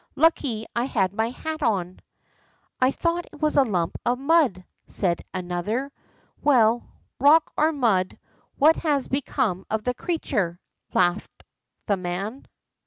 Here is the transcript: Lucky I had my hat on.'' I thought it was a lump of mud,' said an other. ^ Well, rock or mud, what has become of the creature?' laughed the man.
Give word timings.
Lucky 0.15 0.65
I 0.75 0.85
had 0.85 1.13
my 1.13 1.29
hat 1.29 1.61
on.'' 1.61 1.99
I 2.81 2.89
thought 2.89 3.27
it 3.31 3.39
was 3.39 3.55
a 3.55 3.61
lump 3.61 3.99
of 4.03 4.17
mud,' 4.17 4.65
said 4.87 5.21
an 5.31 5.51
other. 5.51 5.91
^ 5.95 6.01
Well, 6.41 6.87
rock 7.19 7.51
or 7.55 7.71
mud, 7.71 8.17
what 8.57 8.77
has 8.77 9.07
become 9.07 9.63
of 9.69 9.83
the 9.83 9.93
creature?' 9.93 10.59
laughed 10.95 11.43
the 11.85 11.97
man. 11.97 12.47